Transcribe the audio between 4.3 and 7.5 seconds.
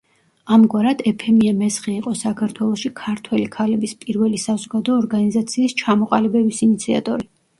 საზოგადო ორგანიზაციის ჩამოყალიბების ინიციატორი.